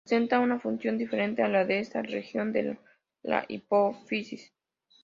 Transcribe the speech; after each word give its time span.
Presenta 0.03 0.39
una 0.39 0.59
función 0.59 0.97
diferente 0.97 1.43
a 1.43 1.47
la 1.47 1.63
de 1.63 1.77
esta 1.77 2.01
región 2.01 2.51
de 2.53 2.75
la 3.21 3.45
hipófisis. 3.47 4.51